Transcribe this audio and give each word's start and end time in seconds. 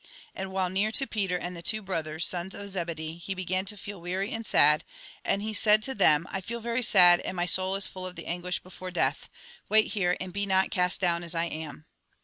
And 0.33 0.51
while 0.51 0.71
near 0.71 0.91
to 0.93 1.05
Peter 1.05 1.37
and 1.37 1.55
the 1.55 1.61
two 1.61 1.83
brothers, 1.83 2.25
sons 2.25 2.55
of 2.55 2.67
Zebedee, 2.71 3.17
he 3.19 3.35
began 3.35 3.65
to 3.65 3.77
feel 3.77 4.01
weary 4.01 4.31
and 4.31 4.47
sad, 4.47 4.83
and 5.23 5.43
he 5.43 5.53
said 5.53 5.83
to 5.83 5.93
them:" 5.93 6.25
I 6.31 6.41
feel 6.41 6.59
very 6.59 6.81
sad, 6.81 7.19
and 7.19 7.35
my 7.35 7.45
soul 7.45 7.75
is 7.75 7.85
full 7.85 8.07
of 8.07 8.15
the 8.15 8.25
anguish 8.25 8.57
before 8.57 8.89
death. 8.89 9.29
Wait 9.69 9.93
here, 9.93 10.17
and 10.19 10.33
be 10.33 10.47
not 10.47 10.71
cast 10.71 11.01
down 11.01 11.23
as 11.23 11.35
I 11.35 11.45
am." 11.45 11.85